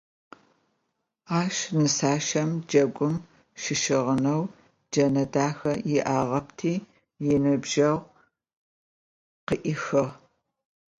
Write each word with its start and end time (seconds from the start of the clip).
Ащ 1.39 1.55
нысащэм 1.77 2.49
джэгум 2.67 3.15
щыщыгъынэу 3.61 4.43
джэнэ 4.91 5.23
дахэ 5.33 5.73
иӏагъэпти, 5.97 6.73
иныбджэгъу 7.33 8.07
къыӏихыгъ. 9.47 10.05